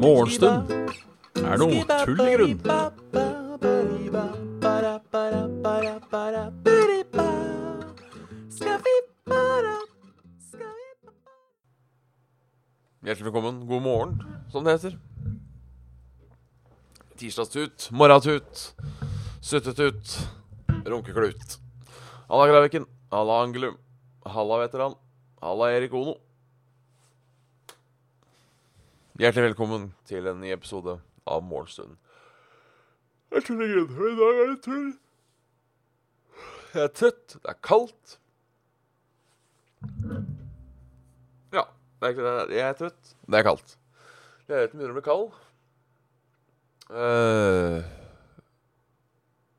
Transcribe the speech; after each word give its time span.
Morgenstund 0.00 0.70
er 1.38 1.60
noe 1.60 1.84
tull 2.02 2.22
i 2.24 2.34
grunn. 2.34 2.58
Hjertelig 13.00 13.30
velkommen. 13.30 13.66
God 13.70 13.82
morgen, 13.82 14.20
som 14.50 14.64
det 14.66 14.72
heter. 14.80 14.98
Tirsdagstut, 17.20 17.90
morgentut, 17.92 18.74
suttetut, 19.40 20.16
runkeklut. 20.84 21.60
Halla, 22.28 22.46
Graviken. 22.50 22.86
Halla, 23.10 23.42
Angelum. 23.42 23.76
Halla, 24.24 24.58
veteran. 24.58 24.94
Halla, 25.40 25.72
Erik 25.72 25.94
Ono. 25.98 26.12
Hjertelig 29.18 29.48
velkommen 29.48 29.88
til 30.06 30.28
en 30.30 30.38
ny 30.38 30.52
episode 30.54 30.94
av 31.26 31.42
Målstunden 31.42 31.98
Jeg 33.34 33.42
tuller 33.48 33.74
grunn. 33.90 34.14
I 34.14 34.20
dag 34.20 34.38
er 34.44 34.48
det 34.52 34.56
tull. 34.62 34.86
Jeg 36.70 36.86
er 36.86 36.94
trøtt. 37.00 37.34
Det 37.34 37.50
er 37.50 37.60
kaldt. 37.66 38.16
Ja, 41.50 41.66
det 41.98 42.14
er. 42.14 42.56
Jeg 42.60 42.66
er 42.68 42.78
trøtt. 42.78 43.14
Det 43.26 43.40
er 43.40 43.48
kaldt. 43.50 43.78
Leiligheten 44.46 44.78
begynner 44.78 44.94
å 44.94 45.00
bli 45.00 45.08
kald. 45.10 45.32
Uh, 46.94 47.82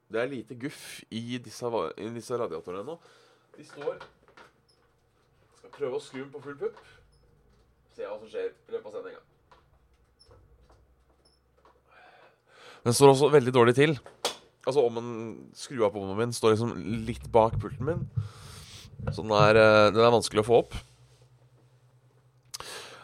det 0.08 0.24
er 0.24 0.38
lite 0.40 0.56
guff 0.56 1.02
i 1.12 1.42
disse, 1.44 1.80
i 2.00 2.16
disse 2.16 2.40
radiatorene 2.40 2.88
ennå. 2.88 3.04
De 3.62 3.68
står 3.68 3.98
Skal 5.60 5.74
prøve 5.76 5.98
å 6.00 6.02
skru 6.02 6.24
den 6.24 6.32
på 6.34 6.40
full 6.42 6.56
pupp. 6.58 6.78
Se 7.94 8.08
hva 8.08 8.16
som 8.18 8.30
skjer 8.32 8.48
i 8.50 8.74
løpet 8.74 8.88
av 8.90 8.96
sendinga. 8.96 9.20
Den 12.82 12.96
står 12.98 13.12
også 13.12 13.30
veldig 13.30 13.54
dårlig 13.54 13.76
til. 13.78 13.94
Altså 14.66 14.82
om 14.88 14.98
en 14.98 15.12
skru 15.58 15.84
av 15.86 15.92
på 15.94 16.02
ovnen 16.02 16.18
min 16.18 16.34
står 16.34 16.56
liksom 16.56 16.72
litt 17.06 17.28
bak 17.36 17.60
pulten 17.62 17.86
min. 17.86 18.02
Så 19.12 19.22
den 19.22 19.36
er, 19.38 19.60
eh, 19.62 19.92
den 19.94 20.02
er 20.08 20.16
vanskelig 20.16 20.42
å 20.42 20.48
få 20.48 20.58
opp. 20.64 20.80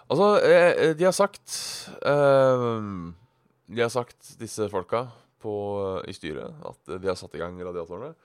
Altså, 0.09 0.31
eh, 0.41 0.95
de 0.97 1.05
har 1.05 1.13
sagt 1.13 1.53
eh, 2.01 2.65
De 3.67 3.83
har 3.83 3.93
sagt, 3.93 4.39
disse 4.39 4.69
folka 4.73 5.05
på, 5.43 5.53
i 6.07 6.17
styret, 6.17 6.49
at 6.65 6.97
de 6.97 7.11
har 7.11 7.19
satt 7.19 7.37
i 7.37 7.43
gang 7.43 7.61
radiatorene. 7.61 8.15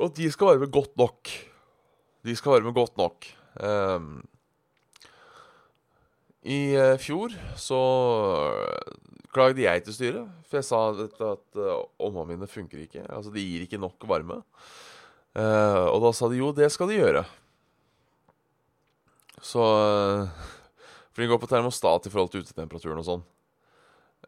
Og 0.00 0.10
at 0.10 0.18
de 0.18 0.30
skal 0.32 0.56
være 0.56 0.72
godt 0.72 0.96
nok. 0.98 1.30
De 2.22 2.34
skal 2.38 2.56
varme 2.56 2.74
godt 2.74 2.96
nok. 3.00 3.26
Um, 3.58 4.22
I 6.46 6.60
uh, 6.78 6.96
fjor 7.02 7.34
så 7.58 7.80
klagde 9.32 9.64
jeg 9.64 9.84
til 9.86 9.96
styret, 9.96 10.32
for 10.46 10.60
jeg 10.60 10.68
sa 10.68 10.80
at, 10.92 11.14
at 11.18 11.60
uh, 11.60 11.82
ovnene 12.02 12.34
mine 12.34 12.50
funker 12.50 12.84
ikke. 12.84 13.04
Altså, 13.08 13.32
de 13.34 13.44
gir 13.44 13.66
ikke 13.66 13.80
nok 13.82 14.06
varme. 14.10 14.42
Uh, 15.32 15.88
og 15.88 16.02
da 16.04 16.12
sa 16.14 16.28
de 16.28 16.42
jo, 16.42 16.52
det 16.54 16.68
skal 16.72 16.90
de 16.92 17.00
gjøre. 17.00 17.24
Så 19.42 19.62
uh, 19.62 20.50
For 21.12 21.24
de 21.24 21.30
går 21.30 21.40
på 21.42 21.50
termostat 21.50 22.06
i 22.06 22.12
forhold 22.12 22.30
til 22.32 22.44
utetemperaturen 22.44 23.02
og 23.02 23.08
sånn. 23.08 23.26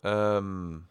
Um, 0.04 0.82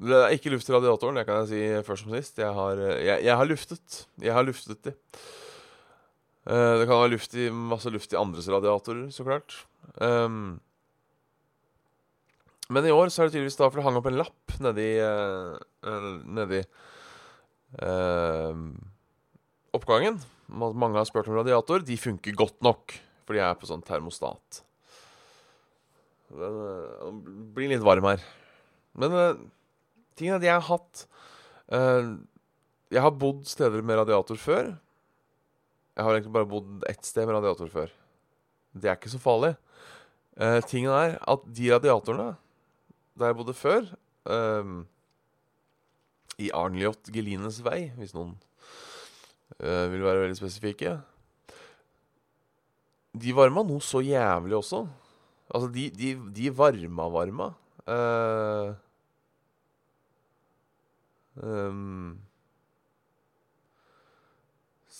det 0.00 0.16
er 0.16 0.32
ikke 0.32 0.50
luft 0.54 0.68
i 0.70 0.72
radiatoren, 0.72 1.18
det 1.18 1.26
kan 1.28 1.42
jeg 1.42 1.50
si 1.50 1.60
først 1.84 2.06
som 2.06 2.14
sist. 2.16 2.38
Jeg 2.40 2.54
har, 2.56 2.78
eh, 2.80 3.02
jeg, 3.04 3.24
jeg 3.26 3.36
har 3.36 3.48
luftet. 3.48 3.98
Jeg 4.24 4.32
har 4.32 4.46
luftet 4.46 4.80
de. 4.86 4.94
Eh, 6.48 6.74
det 6.80 6.86
kan 6.88 7.02
være 7.02 7.12
luft 7.12 7.34
i, 7.36 7.50
masse 7.52 7.90
luft 7.92 8.14
i 8.14 8.18
andres 8.18 8.48
radiatorer, 8.48 9.10
så 9.12 9.26
klart. 9.26 9.56
Um, 10.00 10.60
men 12.72 12.86
i 12.86 12.94
år 12.94 13.10
så 13.10 13.22
er 13.22 13.28
det 13.28 13.34
tydeligvis 13.34 13.58
da 13.58 13.68
for 13.68 13.80
det 13.80 13.84
hang 13.84 13.98
opp 13.98 14.08
en 14.08 14.20
lapp 14.20 14.54
nedi 14.62 14.86
uh, 15.02 15.58
Nedi 16.30 16.60
uh, 17.82 18.54
oppgangen. 19.76 20.20
Mange 20.50 20.96
har 20.96 21.08
spurt 21.08 21.28
om 21.30 21.36
radiator. 21.40 21.84
De 21.84 21.98
funker 21.98 22.36
godt 22.38 22.60
nok, 22.64 22.94
for 23.26 23.36
de 23.36 23.42
er 23.44 23.58
på 23.58 23.68
sånn 23.68 23.84
termostat. 23.86 24.62
Den, 26.30 26.60
uh, 26.62 27.10
blir 27.56 27.74
litt 27.74 27.84
varm 27.84 28.06
her. 28.08 28.22
Men 28.96 29.16
uh, 29.18 29.40
tingen 30.16 30.38
er 30.38 30.40
at 30.40 30.48
jeg 30.48 30.56
har 30.56 30.68
hatt 30.70 31.04
uh, 31.74 32.16
Jeg 32.90 33.02
har 33.04 33.18
bodd 33.18 33.44
steder 33.50 33.84
med 33.86 34.00
radiator 34.00 34.40
før. 34.40 34.72
Jeg 35.96 36.06
har 36.06 36.14
egentlig 36.14 36.34
bare 36.36 36.48
bodd 36.48 36.86
ett 36.88 37.04
sted 37.06 37.26
med 37.26 37.36
radiator 37.36 37.70
før. 37.72 37.90
Det 38.72 38.88
er 38.88 38.96
ikke 38.98 39.12
så 39.12 39.20
farlig. 39.20 39.54
Uh, 40.40 40.60
tingen 40.64 40.92
er 40.94 41.18
at 41.28 41.42
de 41.44 41.72
radiatorene 41.72 42.30
der 43.18 43.32
jeg 43.32 43.36
bodde 43.36 43.54
før 43.58 43.88
um, 44.30 44.84
I 46.40 46.48
Arnljot 46.56 47.10
Gelines 47.12 47.58
vei, 47.66 47.90
hvis 47.98 48.14
noen 48.16 48.32
uh, 49.58 49.86
vil 49.92 50.06
være 50.06 50.22
veldig 50.24 50.38
spesifikke. 50.38 50.94
De 53.20 53.34
varma 53.36 53.66
noe 53.66 53.82
så 53.84 54.00
jævlig 54.04 54.56
også. 54.56 54.84
Altså, 55.50 55.68
de, 55.74 55.88
de, 55.90 56.14
de 56.36 56.50
varma 56.54 57.08
varma. 57.10 57.50
Uh, 57.90 58.70
ehm, 61.42 62.14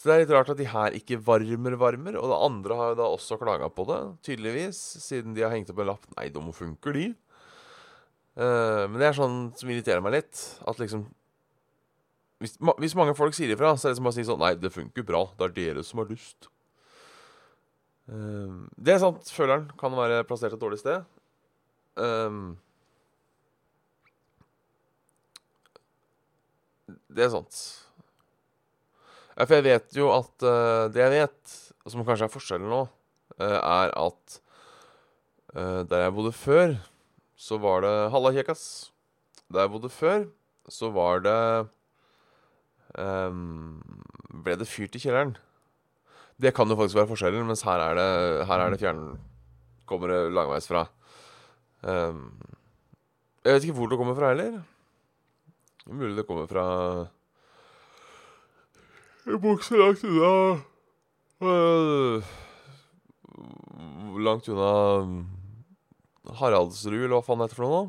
så 0.00 0.08
det 0.08 0.14
er 0.14 0.22
litt 0.22 0.30
rart 0.32 0.48
at 0.48 0.56
de 0.56 0.64
her 0.64 0.94
ikke 0.96 1.18
varmer 1.20 1.74
varmer. 1.76 2.14
Og 2.16 2.30
det 2.32 2.36
andre 2.46 2.76
har 2.78 2.92
jo 2.94 2.98
da 3.02 3.08
også 3.12 3.36
klaga 3.36 3.66
på 3.68 3.84
det, 3.90 3.98
tydeligvis. 4.24 4.78
Siden 5.04 5.34
de 5.36 5.42
har 5.44 5.52
hengt 5.52 5.68
opp 5.68 5.82
en 5.82 5.90
lapp. 5.90 6.06
Nei, 6.14 6.30
de 6.32 6.44
funker, 6.56 6.96
de. 6.96 7.10
Uh, 8.32 8.86
men 8.88 8.96
det 8.96 9.10
er 9.10 9.18
sånn 9.18 9.34
som 9.60 9.68
irriterer 9.68 10.00
meg 10.00 10.14
litt. 10.16 10.40
At 10.64 10.80
liksom 10.80 11.04
Hvis, 12.40 12.54
ma 12.64 12.72
hvis 12.80 12.96
mange 12.96 13.12
folk 13.12 13.36
sier 13.36 13.52
ifra, 13.52 13.74
så 13.76 13.90
er 13.90 13.92
det 13.92 13.98
som 13.98 14.08
å 14.08 14.14
si 14.16 14.24
sånn 14.24 14.40
Nei, 14.40 14.54
det 14.56 14.72
funker 14.72 15.04
bra. 15.04 15.26
Det 15.36 15.50
er 15.50 15.54
dere 15.58 15.84
som 15.84 16.00
har 16.00 16.08
lyst. 16.08 16.48
Uh, 18.08 18.64
det 18.80 18.96
er 18.96 19.04
sant. 19.04 19.28
Føleren 19.36 19.68
kan 19.84 19.92
være 20.00 20.24
plassert 20.24 20.56
et 20.56 20.64
dårlig 20.64 20.80
sted. 20.80 21.04
Uh, 22.00 22.56
det 27.12 27.28
er 27.28 27.32
sant. 27.36 27.60
Ja, 29.36 29.46
for 29.46 29.56
jeg 29.56 29.66
vet 29.66 29.96
jo 29.96 30.10
at 30.12 30.44
uh, 30.44 30.86
Det 30.92 31.00
jeg 31.00 31.12
vet, 31.14 31.56
som 31.88 32.04
kanskje 32.04 32.26
er 32.26 32.32
forskjellen 32.32 32.70
nå, 32.70 32.80
uh, 33.38 33.58
er 33.58 33.92
at 33.94 34.40
uh, 35.54 35.82
der 35.88 36.06
jeg 36.06 36.16
bodde 36.16 36.34
før 36.36 36.74
så 37.40 37.56
var 37.56 37.80
det 37.86 37.94
Halla, 38.12 38.34
kjekkas. 38.36 38.62
Der 39.48 39.64
jeg 39.64 39.72
bodde 39.72 39.88
før, 39.88 40.26
så 40.68 40.90
var 40.92 41.22
det 41.24 41.38
um, 43.00 43.80
Ble 44.44 44.58
det 44.60 44.68
fyrt 44.68 44.98
i 44.98 45.00
kjelleren. 45.00 45.32
Det 46.40 46.52
kan 46.56 46.68
jo 46.68 46.76
faktisk 46.76 46.98
være 47.00 47.08
forskjellen, 47.10 47.48
mens 47.48 47.64
her 47.64 47.80
er 47.80 47.96
det, 47.96 48.10
her 48.48 48.64
er 48.64 48.72
det 48.72 48.80
fjern... 48.80 49.04
Kommer 49.88 50.12
det 50.12 50.18
langveis 50.30 50.68
fra. 50.70 50.84
Ehm, 51.82 52.28
jeg 53.42 53.56
vet 53.56 53.64
ikke 53.66 53.74
hvor 53.80 53.88
det 53.90 53.98
kommer 53.98 54.14
fra 54.14 54.28
heller. 54.30 54.60
Er 55.82 55.96
Mulig 55.98 56.14
det 56.20 56.26
kommer 56.28 56.46
fra 56.46 56.66
En 59.26 59.40
bukse 59.40 59.76
langt 59.76 60.04
unna 60.04 60.62
Langt 64.20 64.48
unna 64.52 64.72
Haraldsrud, 66.40 67.06
eller 67.06 67.16
hva 67.16 67.24
faen 67.24 67.40
det 67.40 67.48
heter 67.48 67.58
for 67.58 67.66
noe? 67.66 67.84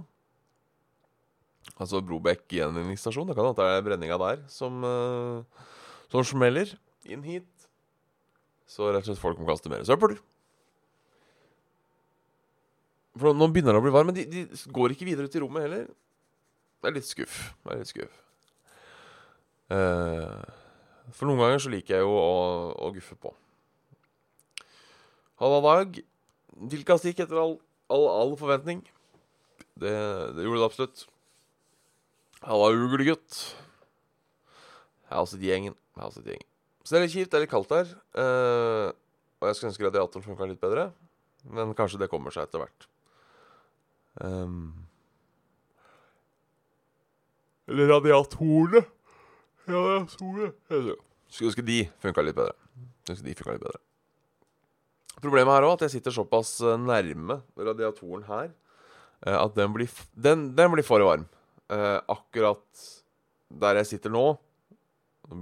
Altså 1.82 2.02
Brobekk 2.06 2.46
gjenvinningsstasjon. 2.56 3.28
Det 3.30 3.36
kan 3.38 3.48
hende 3.48 3.60
det 3.60 3.78
er 3.78 3.86
brenninga 3.86 4.18
der 4.22 4.42
som, 4.52 4.84
uh, 4.86 5.68
som 6.14 6.26
smeller 6.26 6.72
inn 7.06 7.24
hit. 7.26 7.50
Så 8.70 8.88
rett 8.90 9.04
og 9.04 9.12
slett 9.12 9.22
folk 9.22 9.42
må 9.42 9.50
kaste 9.50 9.72
mer 9.72 9.84
søppel. 9.88 10.16
For 13.20 13.36
nå 13.36 13.50
begynner 13.52 13.76
det 13.76 13.82
å 13.82 13.84
bli 13.84 13.94
varmt, 13.94 14.14
men 14.14 14.18
de, 14.18 14.26
de 14.32 14.72
går 14.72 14.96
ikke 14.96 15.08
videre 15.10 15.28
ut 15.28 15.36
i 15.36 15.44
rommet 15.44 15.66
heller. 15.68 15.90
Det 16.82 16.90
er 16.90 16.96
litt 16.96 17.10
skuff. 17.10 17.42
Det 17.62 17.74
er 17.74 17.82
litt 17.82 17.92
skuff. 17.92 18.22
Eh, 19.76 20.61
for 21.16 21.30
noen 21.30 21.42
ganger 21.44 21.62
så 21.64 21.72
liker 21.74 21.98
jeg 21.98 22.06
jo 22.06 22.14
å, 22.16 22.32
å 22.76 22.92
guffe 22.96 23.18
på. 23.20 23.34
Halla, 25.42 25.60
Dag. 25.66 26.02
Tilkast 26.72 27.08
gikk 27.08 27.24
etter 27.24 27.40
all 27.42 27.58
all, 27.92 28.08
all 28.08 28.36
forventning. 28.40 28.84
Det, 29.82 29.92
det 30.36 30.46
gjorde 30.46 30.62
det 30.62 30.68
absolutt. 30.68 31.04
Halla, 32.46 32.72
uglegutt. 32.76 33.42
Jeg 35.10 35.18
har 35.18 35.28
sett 35.28 35.46
gjengen. 35.46 35.76
Jeg 35.98 36.04
har 36.06 36.14
sett 36.16 36.30
gjengen. 36.32 36.48
Så 36.82 36.94
det 36.94 37.00
er 37.00 37.06
litt 37.06 37.16
kjipt. 37.16 37.32
Det 37.32 37.40
er 37.40 37.46
litt 37.46 37.54
kaldt 37.54 37.74
her. 37.76 37.92
eh, 38.18 38.88
og 39.42 39.50
jeg 39.50 39.58
skulle 39.58 39.72
ønske 39.72 39.88
radiatoren 39.88 40.26
funka 40.26 40.48
litt 40.50 40.62
bedre. 40.62 40.92
Men 41.50 41.76
kanskje 41.78 42.00
det 42.02 42.10
kommer 42.12 42.34
seg 42.34 42.46
etter 42.46 42.62
hvert. 42.62 42.88
Um, 44.22 44.86
eller 47.72 47.90
radiatorene. 47.90 48.84
Heter 49.68 50.90
det. 50.90 50.98
Skulle 51.32 51.52
ønske 51.52 51.66
de 51.66 51.80
funka 52.04 52.26
litt 52.26 52.38
bedre. 52.38 52.58
Skulle 53.08 53.30
de 53.30 53.38
funka 53.40 53.56
litt 53.56 53.64
bedre. 53.64 53.82
Problemet 55.22 55.54
er 55.54 55.68
òg 55.68 55.76
at 55.76 55.86
jeg 55.86 55.98
sitter 55.98 56.16
såpass 56.16 56.56
eh, 56.66 56.80
nærme 56.82 57.42
radiatoren 57.60 58.24
her 58.26 58.48
eh, 58.50 59.38
at 59.38 59.54
den 59.58 59.74
blir, 59.76 59.90
den, 60.18 60.48
den 60.58 60.72
blir 60.74 60.86
for 60.88 61.04
varm. 61.06 61.28
Eh, 61.72 62.00
akkurat 62.10 62.86
der 63.62 63.82
jeg 63.82 63.92
sitter 63.92 64.14
nå, 64.14 64.24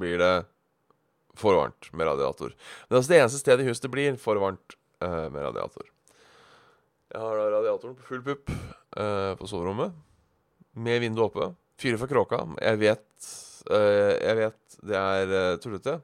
blir 0.01 0.19
det 0.19 0.33
for 1.39 1.55
varmt 1.55 1.91
med 1.95 2.09
radiator. 2.09 2.51
Men 2.89 2.89
det 2.89 2.97
er 2.97 2.99
altså 2.99 3.13
det 3.13 3.21
eneste 3.21 3.41
stedet 3.43 3.63
i 3.63 3.69
huset 3.69 3.85
det 3.85 3.93
blir 3.93 4.19
for 4.19 4.41
varmt 4.41 4.75
med 4.99 5.37
radiator. 5.39 5.85
Jeg 7.13 7.21
har 7.23 7.37
da 7.39 7.45
radiatoren 7.53 7.93
på 7.95 8.07
full 8.09 8.23
pupp 8.25 8.49
på 9.39 9.47
soverommet, 9.47 9.93
med 10.75 10.99
vinduet 11.05 11.29
oppe. 11.29 11.47
Fyrer 11.79 12.01
for 12.01 12.11
kråka. 12.11 12.41
Jeg 12.59 12.81
vet, 12.81 13.29
jeg 13.67 14.35
vet 14.39 14.59
det 14.85 14.95
er 14.95 15.31
uh, 15.33 15.59
tullete, 15.59 15.97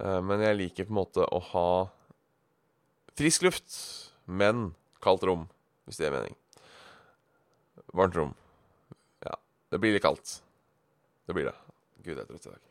eh, 0.00 0.20
men 0.24 0.44
jeg 0.44 0.58
liker 0.58 0.86
på 0.88 0.94
en 0.94 1.00
måte 1.00 1.26
å 1.26 1.40
ha 1.50 1.70
frisk 3.18 3.44
luft, 3.44 3.74
men 4.24 4.70
kaldt 5.04 5.26
rom, 5.28 5.48
hvis 5.84 6.00
det 6.00 6.08
gir 6.08 6.16
mening. 6.16 6.36
Varmt 7.96 8.16
rom. 8.16 8.32
Ja. 9.26 9.34
Det 9.72 9.80
blir 9.82 9.92
litt 9.96 10.06
kaldt. 10.06 10.38
Det 11.26 11.36
blir 11.36 11.50
det. 11.50 11.56
Gud, 12.00 12.16
jeg 12.16 12.22
er 12.22 12.28
trøtt 12.30 12.46
i 12.46 12.54
dag. 12.54 12.66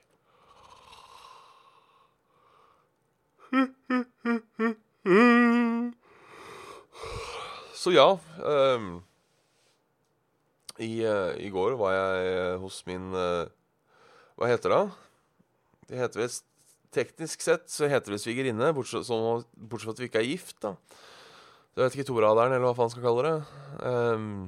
Så 7.79 7.93
ja 7.95 8.09
um, 8.43 8.99
i, 10.79 11.05
uh, 11.05 11.35
I 11.39 11.49
går 11.51 11.75
var 11.79 11.95
jeg 11.95 12.27
eh, 12.31 12.57
hos 12.61 12.79
min 12.87 13.11
eh, 13.15 13.49
Hva 14.39 14.47
heter 14.47 14.71
det? 14.71 14.83
Det 15.89 15.97
heter 15.99 16.23
visst 16.23 16.45
Teknisk 16.95 17.43
sett 17.43 17.67
så 17.69 17.85
heter 17.85 18.15
det 18.15 18.21
svigerinne, 18.23 18.71
bortsett, 18.73 19.05
bortsett 19.05 19.85
fra 19.85 19.93
at 19.93 19.99
vi 20.01 20.07
ikke 20.09 20.21
er 20.23 20.25
gift, 20.25 20.55
da. 20.63 20.71
Jeg 21.75 21.83
vet 21.83 21.97
ikke 21.99 22.07
toraderen, 22.07 22.55
eller 22.55 22.65
hva 22.65 22.77
faen 22.79 22.89
skal 22.89 23.03
kalle 23.05 23.27
det. 23.27 23.33
Um, 23.85 24.47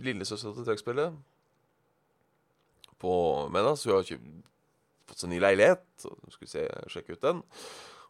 Lillesøstera 0.00 0.54
til 0.56 0.64
trekkspillet 0.64 1.18
på 3.02 3.12
Menas. 3.52 3.84
Hun 3.84 3.98
har 3.98 4.06
ikke 4.06 4.18
fått 5.10 5.22
seg 5.22 5.32
ny 5.34 5.42
leilighet. 5.44 5.84
Så 6.00 6.14
vi 6.40 6.50
se, 6.50 6.64
sjekke 6.88 7.18
ut 7.18 7.28
den. 7.28 7.44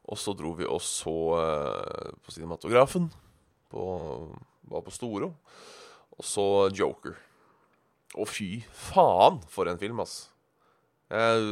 Og 0.08 0.22
så 0.22 0.36
dro 0.38 0.54
vi 0.60 0.68
og 0.70 0.80
så 0.84 1.18
uh, 1.34 2.14
på 2.22 2.36
cinematografen. 2.36 3.10
På, 3.74 3.82
var 4.70 4.86
på 4.86 4.94
Storo. 4.94 5.34
Og 6.14 6.24
så 6.24 6.46
Joker. 6.70 7.18
Og 8.14 8.30
fy 8.30 8.52
faen, 8.70 9.42
for 9.50 9.68
en 9.68 9.82
film, 9.82 10.00
ass. 10.06 10.28
Jeg, 11.08 11.44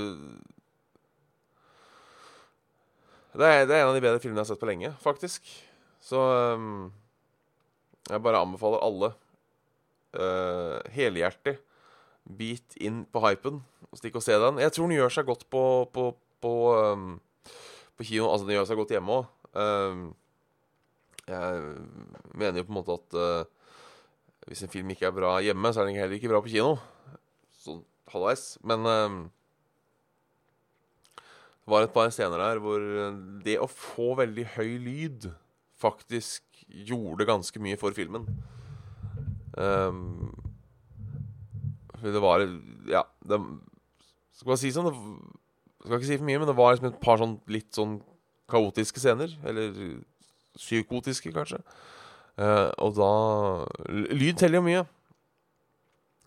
det, 3.37 3.47
er, 3.47 3.65
det 3.69 3.77
er 3.77 3.83
en 3.83 3.91
av 3.91 3.97
de 3.97 4.03
bedre 4.05 4.21
filmene 4.21 4.43
jeg 4.43 4.45
har 4.45 4.51
sett 4.53 4.61
på 4.61 4.69
lenge, 4.69 4.91
faktisk. 5.01 5.49
Så 6.05 6.21
um, 6.57 6.91
jeg 8.07 8.23
bare 8.25 8.43
anbefaler 8.45 8.85
alle 8.85 9.11
uh, 10.17 10.79
helhjertig 10.95 11.57
bit 12.37 12.77
inn 12.83 13.05
på 13.09 13.23
hypen 13.25 13.63
stikk 13.97 14.19
og 14.21 14.25
se 14.25 14.37
den. 14.41 14.61
Jeg 14.61 14.75
tror 14.75 14.89
den 14.89 14.99
gjør 14.99 15.15
seg 15.15 15.29
godt 15.29 15.47
på, 15.53 15.63
på, 15.95 16.11
på, 16.45 16.55
um, 16.77 17.17
på 17.97 18.09
kino. 18.09 18.29
Altså, 18.29 18.45
den 18.49 18.59
gjør 18.59 18.69
seg 18.69 18.81
godt 18.81 18.93
hjemme 18.97 19.21
òg. 19.21 19.33
jeg 21.27 21.61
mener 22.37 22.61
jo 22.61 22.67
på 22.67 22.75
en 22.75 22.77
måte 22.77 22.97
at 22.99 23.17
uh, 23.17 23.71
hvis 24.47 24.63
en 24.63 24.71
film 24.71 24.93
ikke 24.93 25.09
er 25.09 25.17
bra 25.17 25.39
hjemme, 25.43 25.73
så 25.73 25.83
er 25.83 25.89
den 25.89 25.97
heller 25.99 26.21
ikke 26.21 26.31
bra 26.31 26.43
på 26.45 26.53
kino. 26.53 26.77
Sånn 27.65 27.81
halvveis. 28.13 28.45
Men 28.69 28.85
var 31.67 31.85
et 31.85 31.95
par 31.95 32.11
scener 32.15 32.39
der 32.41 32.61
hvor 32.63 32.83
det 33.45 33.59
å 33.59 33.69
få 33.71 34.15
veldig 34.21 34.47
høy 34.55 34.77
lyd 34.83 35.31
faktisk 35.77 36.43
gjorde 36.67 37.27
ganske 37.29 37.61
mye 37.63 37.79
for 37.81 37.97
filmen. 37.97 38.27
Um, 39.57 40.31
det 42.03 42.21
var 42.21 42.45
Ja, 42.89 43.03
det 43.25 43.39
Skal 44.37 44.51
man 44.51 44.59
si 44.61 44.69
sånn 44.69 44.91
det, 44.91 44.99
Skal 45.81 45.97
ikke 45.97 46.09
si 46.11 46.19
for 46.19 46.29
mye, 46.29 46.41
men 46.43 46.51
det 46.51 46.57
var 46.59 46.75
liksom 46.75 46.91
et 46.91 47.01
par 47.01 47.17
sånn 47.23 47.39
litt 47.49 47.71
sånn 47.75 47.97
kaotiske 48.53 49.01
scener. 49.03 49.33
Eller 49.47 49.73
psykotiske, 50.57 51.33
kanskje. 51.35 51.63
Uh, 52.37 52.69
og 52.85 52.97
da 52.99 53.11
Lyd 53.89 54.39
teller 54.41 54.61
jo 54.61 54.67
mye. 54.67 54.85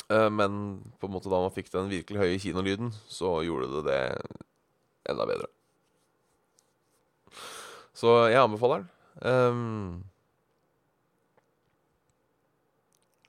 Uh, 0.09 0.29
men 0.33 0.53
på 0.97 1.07
en 1.07 1.13
måte 1.13 1.29
da 1.29 1.41
man 1.43 1.53
fikk 1.53 1.69
den 1.73 1.91
virkelig 1.91 2.23
høye 2.23 2.41
kinolyden, 2.41 2.93
så 3.07 3.39
gjorde 3.45 3.69
det 3.75 3.83
det 3.89 4.03
enda 5.11 5.27
bedre. 5.29 5.49
Så 7.97 8.13
jeg 8.31 8.39
anbefaler 8.41 8.83
den. 8.83 8.89
Um, 9.19 10.03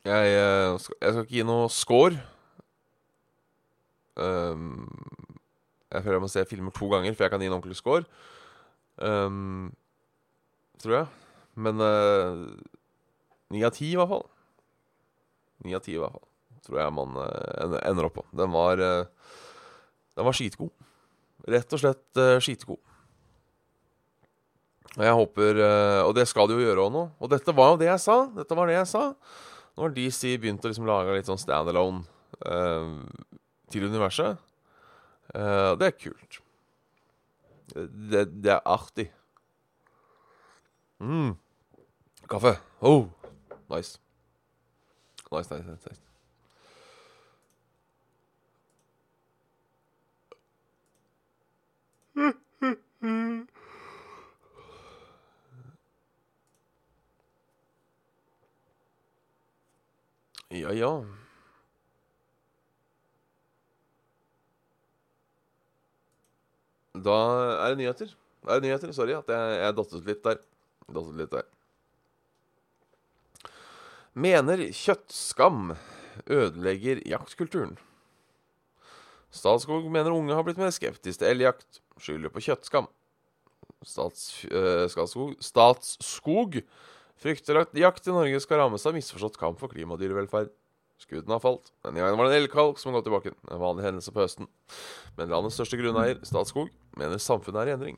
jeg, 0.07 0.35
eh, 0.37 0.69
jeg 0.71 1.13
skal 1.13 1.25
ikke 1.25 1.35
gi 1.35 1.47
noe 1.49 1.67
score. 1.75 2.21
Um, 4.21 4.87
jeg 5.91 6.05
føler 6.05 6.19
jeg 6.19 6.25
må 6.25 6.31
se 6.31 6.47
filmer 6.49 6.75
to 6.77 6.89
ganger 6.93 7.17
før 7.17 7.27
jeg 7.27 7.35
kan 7.35 7.43
gi 7.43 7.51
en 7.51 7.57
ordentlig 7.57 7.81
score. 7.81 8.07
Um, 9.03 9.73
tror 10.79 11.01
jeg. 11.01 11.07
Men 11.61 11.83
ni 13.51 13.65
av 13.67 13.75
ti, 13.75 13.91
i 13.91 13.99
hvert 13.99 14.09
fall. 14.09 14.29
Ni 15.67 15.75
av 15.75 15.83
ti, 15.85 15.97
i 15.97 16.01
hvert 16.01 16.15
fall. 16.15 16.27
Tror 16.65 16.81
jeg 16.83 16.95
man 16.95 17.17
uh, 17.19 17.79
ender 17.83 18.07
opp 18.09 18.21
på. 18.21 18.27
Den 18.37 18.53
var 18.55 18.81
uh, 18.81 19.35
Den 20.17 20.29
var 20.29 20.37
skitgod. 20.37 20.71
Rett 21.49 21.77
og 21.77 21.81
slett 21.81 22.21
uh, 22.21 22.37
skitgod. 22.43 22.81
Og 24.97 25.05
jeg 25.07 25.15
håper 25.21 25.61
uh, 25.63 26.03
Og 26.09 26.15
det 26.19 26.27
skal 26.27 26.51
de 26.51 26.57
jo 26.59 26.65
gjøre 26.65 26.85
òg 26.85 26.93
nå. 26.95 27.05
Og 27.23 27.31
dette 27.33 27.55
var 27.57 27.73
jo 27.73 27.81
det 27.81 27.89
jeg 27.89 28.03
sa. 28.03 28.19
Dette 28.37 28.59
var 28.59 28.71
det 28.71 28.77
jeg 28.77 28.91
sa. 28.91 29.05
Nå 29.77 29.87
har 29.87 29.95
DC 29.97 30.35
begynt 30.43 30.67
å 30.67 30.73
liksom 30.73 30.89
lage 30.89 31.15
litt 31.15 31.31
sånn 31.31 31.41
standalone 31.41 32.03
uh, 32.45 32.99
til 33.71 33.87
universet. 33.87 34.41
Uh, 35.31 35.79
det 35.79 35.93
er 35.93 35.97
kult. 35.97 36.41
Det, 37.71 38.27
det 38.43 38.51
er 38.57 38.67
artig. 38.67 39.07
mm. 40.99 41.37
Kaffe. 42.31 42.59
Oh, 42.83 43.07
nice. 43.71 43.99
Nice, 45.33 45.51
nice, 45.51 45.67
nice. 45.67 45.87
nice. 45.87 46.10
Ja, 60.51 60.73
ja. 60.75 60.91
Da 66.99 67.17
er 67.63 67.71
det 67.71 67.79
nyheter. 67.79 68.11
Da 68.43 68.57
er 68.57 68.61
det 68.61 68.67
nyheter. 68.67 68.93
Sorry 68.93 69.15
at 69.15 69.31
jeg, 69.31 69.61
jeg 69.63 69.77
dattet 69.79 70.09
litt 70.11 70.25
der. 70.27 70.41
Dattet 70.91 71.21
litt 71.21 71.31
der. 71.33 71.47
Mener 74.19 74.65
kjøttskam 74.75 75.77
ødelegger 76.27 76.99
jaktkulturen. 77.07 77.79
Statskog 79.31 79.87
mener 79.93 80.15
unge 80.15 80.35
har 80.35 80.45
blitt 80.47 80.59
mer 80.59 80.73
skeptiske 80.75 81.23
til 81.23 81.31
elgjakt. 81.31 81.81
Skylder 82.01 82.33
på 82.35 82.43
kjøttskam. 82.43 82.89
Stats, 83.87 84.45
øh, 84.51 84.89
Statskog, 85.41 86.61
frykter 87.21 87.61
at 87.63 87.77
jakt 87.77 88.09
i 88.09 88.15
Norge 88.15 88.41
skal 88.43 88.61
rammes 88.61 88.85
av 88.87 88.97
misforstått 88.97 89.39
kamp 89.41 89.61
for 89.61 89.73
klima 89.73 89.95
og 89.95 90.03
dyrevelferd. 90.03 90.51
Skuddene 91.01 91.39
har 91.39 91.41
falt. 91.41 91.71
Denne 91.85 92.03
gangen 92.03 92.19
var 92.19 92.29
det 92.29 92.35
en 92.35 92.43
elgkalk 92.43 92.81
som 92.81 92.93
har 92.93 93.01
gått 93.01 93.31
i. 93.31 93.33
En 93.49 93.63
vanlig 93.63 93.87
hendelse 93.87 94.13
på 94.13 94.21
høsten. 94.21 94.51
Men 95.17 95.33
landets 95.33 95.57
største 95.57 95.79
grunneier, 95.81 96.21
Statskog, 96.29 96.69
mener 96.97 97.23
samfunnet 97.23 97.63
er 97.63 97.71
i 97.71 97.77
endring. 97.79 97.97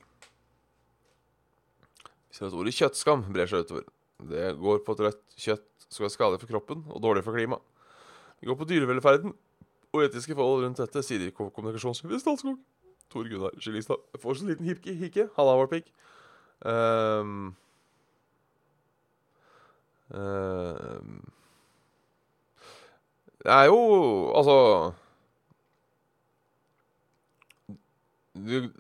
Vi 2.30 2.38
ser 2.38 2.46
at 2.46 2.54
ordet 2.54 2.76
kjøttskam 2.76 3.26
brer 3.32 3.50
seg 3.50 3.66
utover. 3.66 3.88
Det 4.22 4.52
går 4.60 4.84
på 4.86 4.94
at 4.94 5.02
rødt 5.08 5.24
kjøtt 5.34 5.66
skal 5.88 6.06
være 6.06 6.14
skadelig 6.14 6.42
for 6.44 6.52
kroppen 6.52 6.84
og 6.88 7.02
dårlig 7.02 7.24
for 7.26 7.34
klimaet. 7.34 7.64
Det 8.38 8.48
går 8.50 8.58
på 8.58 8.68
dyrevelferden 8.70 9.34
og 9.92 10.04
etiske 10.06 10.34
forhold 10.34 10.64
rundt 10.64 10.80
dette, 10.80 11.02
sier 11.04 11.30
ko- 11.36 11.50
kommunikasjonssjef 11.52 12.14
i 12.16 12.20
Statskog. 12.22 12.56
Tor 13.12 13.28
Gunnar 13.28 13.52
får 14.22 14.38
så 14.40 14.46
liten 14.48 14.64
hikke. 14.64 14.94
hikke. 14.96 15.28
Halla, 15.36 15.56
Warpig. 15.58 15.84
Um, 16.64 17.54
um, 20.14 21.30
det 23.42 23.50
er 23.50 23.64
jo 23.66 23.78
Altså 24.38 24.56
du, 28.34 28.70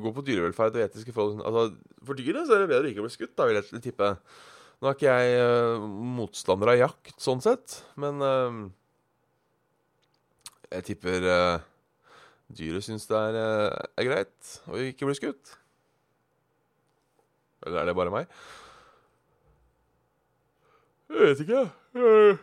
går 0.00 0.12
på 0.12 0.22
dyrevelferd 0.26 0.76
og 0.76 0.82
etiske 0.84 1.12
forhold. 1.12 1.42
Altså, 1.44 1.74
for 2.04 2.14
dyret 2.18 2.50
er 2.50 2.62
det 2.62 2.68
bedre 2.70 2.90
ikke 2.90 3.02
å 3.02 3.06
bli 3.06 3.14
skutt, 3.14 3.34
da, 3.38 3.46
vil 3.48 3.58
jeg 3.58 3.82
tippe. 3.82 4.12
Nå 4.76 4.90
er 4.90 4.96
ikke 4.96 5.08
jeg 5.08 5.38
uh, 5.40 5.84
motstander 6.18 6.74
av 6.74 6.80
jakt, 6.80 7.14
sånn 7.22 7.40
sett, 7.44 7.78
men 7.96 8.20
uh, 8.20 8.58
Jeg 10.68 10.84
tipper 10.90 11.24
uh, 11.24 11.62
dyret 12.52 12.84
syns 12.84 13.08
det 13.08 13.22
er, 13.30 13.38
er 13.96 14.08
greit 14.08 14.50
å 14.68 14.76
ikke 14.90 15.08
bli 15.08 15.16
skutt. 15.16 15.54
Eller 17.64 17.80
er 17.80 17.88
det 17.88 17.96
bare 17.98 18.12
meg? 18.12 18.28
Jeg 21.08 21.32
vet 21.32 21.42
ikke. 21.46 21.64
Uh. 21.96 22.36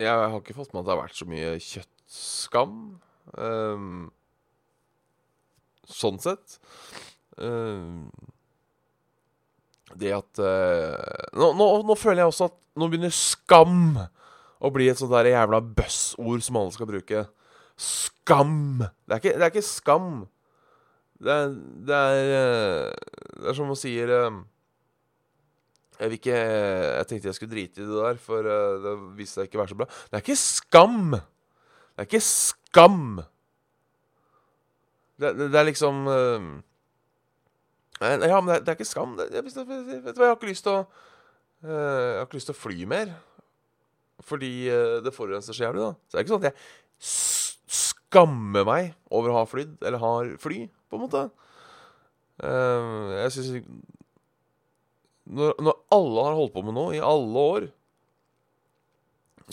Jeg 0.00 0.16
har 0.16 0.38
ikke 0.40 0.56
fått 0.56 0.72
med 0.72 0.80
at 0.80 0.88
det 0.88 0.94
har 0.94 1.02
vært 1.02 1.18
så 1.18 1.26
mye 1.28 1.52
kjøttskam. 1.60 2.76
Um, 3.36 4.08
sånn 5.90 6.20
sett. 6.22 6.56
Um, 7.36 8.08
det 10.00 10.14
at 10.14 10.40
uh, 10.40 11.28
nå, 11.36 11.50
nå, 11.58 11.68
nå, 11.84 11.96
føler 11.98 12.22
jeg 12.22 12.32
også 12.32 12.48
at 12.48 12.56
nå 12.80 12.88
begynner 12.88 13.12
skam 13.12 13.98
å 14.60 14.70
bli 14.72 14.86
et 14.90 15.00
sånt 15.00 15.12
der 15.12 15.32
jævla 15.32 15.60
buzzord 15.64 16.44
som 16.46 16.60
alle 16.60 16.76
skal 16.76 16.88
bruke. 16.88 17.24
Skam! 17.80 18.80
Det 18.80 19.16
er 19.16 19.22
ikke, 19.22 19.34
det 19.36 19.44
er 19.44 19.52
ikke 19.52 19.66
skam. 19.66 20.12
Det 21.20 21.34
er, 21.34 21.52
det 21.90 22.00
er, 22.00 22.32
uh, 22.32 23.36
det 23.36 23.52
er 23.52 23.60
som 23.60 23.68
man 23.68 23.80
sier 23.80 24.14
uh, 24.16 24.40
jeg, 26.00 26.16
ikke, 26.16 26.32
jeg 26.32 27.08
tenkte 27.08 27.28
jeg 27.28 27.36
skulle 27.36 27.52
drite 27.52 27.82
i 27.82 27.84
det 27.84 27.98
der, 27.98 28.20
for 28.24 28.46
uh, 28.48 28.78
det 28.84 28.94
viste 29.18 29.40
seg 29.40 29.48
ikke 29.48 29.58
å 29.58 29.62
være 29.62 29.72
så 29.74 29.78
bra. 29.82 29.86
Det 30.08 30.16
er 30.16 30.24
ikke 30.24 30.40
skam! 30.40 31.12
Det 31.12 32.00
er 32.00 32.08
ikke 32.08 32.22
skam! 32.24 33.02
Det, 35.20 35.32
det, 35.36 35.50
det 35.52 35.60
er 35.60 35.66
liksom 35.68 36.00
uh, 36.08 36.46
Ja, 38.00 38.40
men 38.40 38.48
det, 38.48 38.62
det, 38.64 38.72
er 38.72 38.78
ikke 38.78 38.88
skam. 38.88 39.12
Jeg, 39.20 39.44
vet, 39.44 39.58
du 39.60 39.66
hva, 39.68 40.24
jeg 40.24 40.30
har 40.30 40.38
ikke 40.38 40.48
lyst 40.48 40.64
til 40.64 40.78
å 40.78 40.86
uh, 40.86 41.68
Jeg 41.68 42.16
har 42.16 42.24
ikke 42.24 42.40
lyst 42.40 42.48
til 42.52 42.56
å 42.56 42.62
fly 42.62 42.88
mer. 42.88 43.12
Fordi 44.24 44.52
det 45.00 45.14
forurenser 45.16 45.56
så 45.56 45.64
jævlig, 45.64 45.80
da. 45.80 45.92
Så 46.04 46.12
det 46.12 46.18
er 46.18 46.24
ikke 46.26 46.32
sånn 46.34 46.42
at 46.42 46.50
jeg 46.50 47.12
skammer 47.72 48.66
meg 48.68 48.90
over 49.08 49.32
å 49.32 49.38
ha 49.38 49.46
flydd, 49.48 49.78
eller 49.80 50.02
har 50.02 50.34
fly, 50.42 50.58
på 50.92 50.98
en 50.98 51.04
måte. 51.06 51.22
jeg 52.42 53.32
syns 53.32 53.48
når, 55.30 55.54
når, 55.62 55.79
alle 55.94 56.26
har 56.26 56.38
holdt 56.38 56.54
på 56.54 56.64
med 56.66 56.76
noe 56.76 56.96
i 56.96 57.04
alle 57.04 57.44
år, 57.54 57.68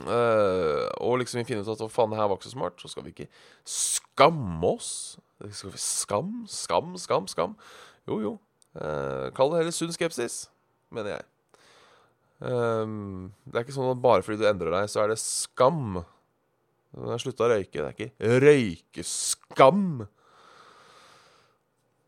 uh, 0.05 0.83
og 1.01 1.17
liksom 1.21 1.41
vi 1.41 1.47
finner 1.49 1.65
ut 1.65 1.71
at 1.73 1.85
å 1.85 1.89
faen, 1.91 2.11
det 2.13 2.19
her 2.19 2.29
var 2.29 2.39
ikke 2.39 2.49
så 2.49 2.57
smart, 2.57 2.77
så 2.81 2.91
skal 2.91 3.07
vi 3.07 3.15
ikke 3.15 3.31
skamme 3.67 4.75
oss. 4.75 4.91
Skal 5.53 5.73
vi 5.73 5.81
skam, 5.81 6.31
skam, 6.49 6.93
skam, 6.97 7.27
skam? 7.29 7.57
Jo, 8.09 8.19
jo. 8.23 8.35
Uh, 8.77 9.29
kall 9.37 9.53
det 9.53 9.63
heller 9.63 9.75
sunn 9.75 9.93
skepsis, 9.93 10.45
mener 10.93 11.17
jeg. 11.17 11.27
Um, 12.37 13.31
det 13.49 13.57
er 13.57 13.65
ikke 13.65 13.73
sånn 13.73 13.89
at 13.89 14.01
bare 14.01 14.25
fordi 14.25 14.43
du 14.43 14.49
endrer 14.49 14.73
deg, 14.73 14.89
så 14.93 15.03
er 15.03 15.13
det 15.13 15.21
skam. 15.21 16.01
Når 16.97 17.13
jeg 17.15 17.25
slutta 17.25 17.45
å 17.45 17.51
røyke, 17.51 17.77
det 17.77 17.87
er 17.87 17.95
ikke 17.95 18.37
røykeskam. 18.45 19.87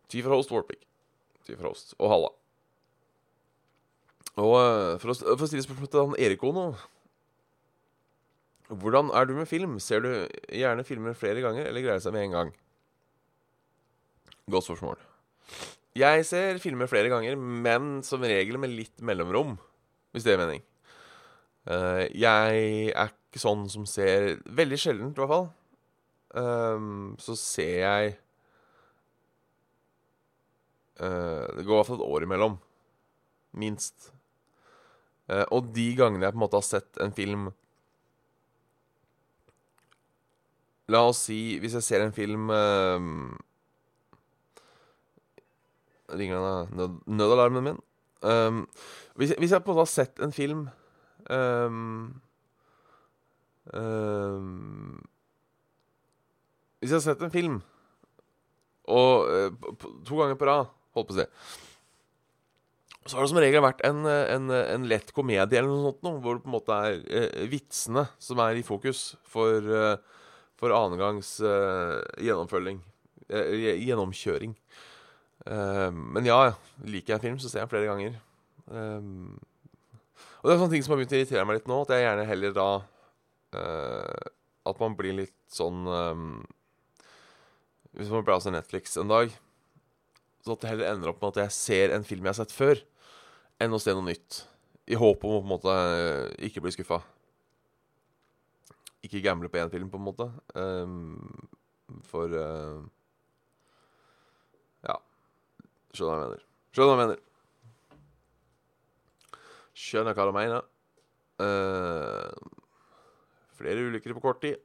Ti 0.10 0.26
fra 0.26 0.38
host, 0.38 0.54
Warpic. 0.54 0.82
Ti 1.46 1.58
fra 1.58 1.70
host. 1.70 1.94
Og 2.00 2.10
Halla. 2.14 2.32
Og 4.40 4.56
eh, 4.60 4.96
for 5.02 5.12
å, 5.12 5.18
for 5.18 5.46
å 5.46 5.50
stille 5.50 5.66
spørsmål 5.66 5.92
til 5.92 6.06
han 6.06 6.18
Erik 6.22 6.46
nå 6.56 6.70
Hvordan 8.70 9.10
er 9.18 9.26
du 9.26 9.34
med 9.34 9.50
film? 9.50 9.80
Ser 9.82 10.04
du 10.06 10.12
gjerne 10.54 10.86
filmer 10.86 11.16
flere 11.18 11.42
ganger, 11.42 11.66
eller 11.66 11.82
greier 11.82 11.98
det 11.98 12.06
seg 12.06 12.14
med 12.14 12.28
en 12.28 12.36
gang? 12.36 12.52
Godt 14.50 14.68
spørsmål. 14.68 15.00
Jeg 15.98 16.26
ser 16.30 16.60
filmer 16.62 16.86
flere 16.86 17.10
ganger, 17.10 17.34
men 17.36 18.04
som 18.06 18.22
regel 18.22 18.60
med 18.62 18.70
litt 18.70 19.02
mellomrom. 19.02 19.56
Hvis 20.14 20.28
det 20.28 20.36
er 20.36 20.42
mening. 20.44 20.62
Uh, 21.66 22.06
jeg 22.14 22.94
er 22.94 23.10
ikke 23.10 23.42
sånn 23.42 23.66
som 23.70 23.84
ser 23.90 24.40
Veldig 24.46 24.78
sjeldent, 24.80 25.18
i 25.18 25.22
hvert 25.22 25.34
fall. 25.34 25.50
Um, 26.38 27.18
så 27.18 27.34
ser 27.38 27.74
jeg 27.82 28.14
uh, 31.02 31.50
Det 31.58 31.66
går 31.66 31.74
i 31.74 31.80
hvert 31.80 31.90
fall 31.90 32.02
et 32.04 32.08
år 32.14 32.30
imellom. 32.30 32.62
Minst. 33.58 34.12
Uh, 35.30 35.46
og 35.54 35.68
de 35.76 35.92
gangene 35.94 36.26
jeg 36.26 36.34
på 36.34 36.40
en 36.40 36.42
måte 36.42 36.58
har 36.58 36.66
sett 36.66 36.98
en 37.04 37.12
film 37.14 37.50
La 40.90 41.04
oss 41.06 41.20
si 41.28 41.60
Hvis 41.62 41.76
jeg 41.78 41.86
ser 41.86 42.02
en 42.02 42.16
film 42.16 42.50
uh, 42.50 42.98
Ringer 46.10 46.42
den 46.42 46.74
nød, 46.80 46.98
nødalarmen 47.06 47.68
min? 47.68 47.78
Um, 48.26 48.64
hvis, 49.16 49.36
hvis, 49.38 49.54
jeg 49.54 49.62
på 49.62 49.70
en 49.70 49.78
måte 49.78 49.86
har 49.86 49.94
sett 49.94 50.26
en 50.26 50.34
film 50.34 50.66
um, 51.30 52.18
um, 53.78 54.98
Hvis 56.82 56.90
jeg 56.90 56.98
har 56.98 57.06
sett 57.06 57.22
en 57.22 57.38
film 57.38 57.62
og 58.90 59.30
to 60.02 60.18
ganger 60.18 60.34
på 60.34 60.48
rad, 60.50 60.72
holdt 60.98 61.12
på 61.12 61.14
å 61.14 61.18
si 61.20 61.69
så 63.08 63.16
har 63.16 63.24
det 63.24 63.32
som 63.32 63.40
regel 63.42 63.64
vært 63.64 63.82
en, 63.88 64.04
en, 64.06 64.52
en 64.52 64.88
lett 64.92 65.14
komedie 65.16 65.58
eller 65.58 65.72
noe 65.72 65.88
sånt, 65.88 66.02
noe, 66.06 66.20
hvor 66.24 66.38
det 66.38 66.44
på 66.44 66.52
en 66.52 66.56
måte 66.58 66.76
er 66.76 66.98
eh, 67.08 67.46
vitsene 67.50 68.04
som 68.22 68.42
er 68.44 68.60
i 68.60 68.66
fokus 68.66 69.14
for, 69.28 69.64
eh, 69.64 70.26
for 70.60 70.76
annengangs 70.76 71.38
eh, 71.40 71.96
gjennomfølging. 72.28 72.82
Eh, 73.30 73.80
gjennomkjøring. 73.88 74.54
Eh, 75.48 75.90
men 75.96 76.28
ja, 76.28 76.42
liker 76.84 77.16
jeg 77.16 77.18
en 77.18 77.26
film, 77.28 77.40
så 77.40 77.50
ser 77.50 77.64
jeg 77.64 77.70
den 77.70 77.74
flere 77.74 77.90
ganger. 77.90 78.20
Eh, 78.68 79.10
og 80.40 80.48
det 80.48 80.54
er 80.54 80.62
sånne 80.62 80.76
ting 80.76 80.86
som 80.86 80.94
har 80.94 81.02
begynt 81.02 81.16
å 81.16 81.20
irritere 81.20 81.48
meg 81.48 81.60
litt 81.60 81.72
nå, 81.72 81.82
at 81.84 81.96
jeg 81.96 82.06
gjerne 82.06 82.30
heller 82.30 82.56
da 82.56 82.70
eh, 83.60 84.30
At 84.70 84.80
man 84.80 84.94
blir 85.00 85.16
litt 85.18 85.36
sånn 85.52 85.88
Hvis 87.98 88.12
man 88.14 88.24
browser 88.28 88.54
Netflix 88.54 88.94
en 89.02 89.12
dag, 89.12 89.34
så 90.46 90.56
at 90.56 90.64
det 90.64 90.72
heller 90.72 90.94
ender 90.94 91.12
opp 91.12 91.22
med 91.22 91.34
at 91.34 91.44
jeg 91.46 91.56
ser 91.58 91.94
en 91.96 92.06
film 92.08 92.26
jeg 92.26 92.34
har 92.34 92.40
sett 92.40 92.56
før 92.56 92.82
enn 93.60 93.76
å 93.76 93.80
se 93.82 93.94
noe 93.96 94.08
nytt. 94.08 94.44
I 94.90 94.98
håp 94.98 95.24
om 95.28 95.36
å 95.36 95.40
på 95.42 95.46
en 95.46 95.52
måte 95.52 95.74
eh, 95.76 96.48
ikke 96.48 96.64
bli 96.64 96.72
skuffa. 96.74 97.02
Ikke 99.06 99.22
gamble 99.24 99.52
på 99.52 99.60
én 99.62 99.72
film, 99.72 99.90
på 99.92 100.00
en 100.00 100.08
måte. 100.08 100.28
Um, 100.56 101.20
for 102.10 102.32
uh, 102.36 102.82
Ja. 104.84 104.98
Skjønner 105.96 106.10
hva 106.10 106.20
jeg 106.20 106.26
mener. 106.26 106.46
Skjønner 106.74 106.90
hva 106.90 106.96
jeg 106.96 107.04
mener. 107.04 107.22
Skjønner 109.80 110.18
hva 110.18 110.28
du 110.28 110.34
mener. 110.36 110.68
Uh, 111.40 112.28
flere 113.60 113.88
ulykker 113.88 114.16
på 114.18 114.24
kort 114.24 114.42
tid. 114.44 114.60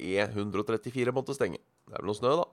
E134 0.00 1.12
måtte 1.16 1.36
stenge. 1.36 1.60
Det 1.88 1.96
er 1.96 2.02
vel 2.02 2.10
noe 2.10 2.18
snø, 2.18 2.34
da? 2.40 2.46